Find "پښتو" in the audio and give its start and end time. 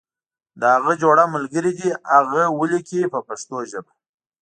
3.27-3.57